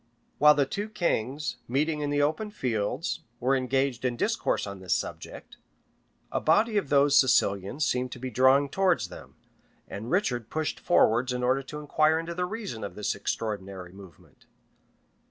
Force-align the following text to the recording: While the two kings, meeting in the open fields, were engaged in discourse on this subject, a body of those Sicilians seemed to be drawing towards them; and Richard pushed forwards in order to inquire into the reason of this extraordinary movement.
While 0.39 0.55
the 0.55 0.65
two 0.65 0.89
kings, 0.89 1.57
meeting 1.67 2.01
in 2.01 2.09
the 2.09 2.23
open 2.23 2.49
fields, 2.49 3.19
were 3.39 3.55
engaged 3.55 4.03
in 4.03 4.15
discourse 4.17 4.65
on 4.65 4.79
this 4.79 4.95
subject, 4.95 5.57
a 6.31 6.41
body 6.41 6.75
of 6.75 6.89
those 6.89 7.15
Sicilians 7.19 7.85
seemed 7.85 8.11
to 8.13 8.19
be 8.19 8.31
drawing 8.31 8.67
towards 8.67 9.09
them; 9.09 9.35
and 9.87 10.09
Richard 10.09 10.49
pushed 10.49 10.79
forwards 10.79 11.31
in 11.31 11.43
order 11.43 11.61
to 11.61 11.79
inquire 11.79 12.17
into 12.17 12.33
the 12.33 12.45
reason 12.45 12.83
of 12.83 12.95
this 12.95 13.13
extraordinary 13.13 13.93
movement. 13.93 14.47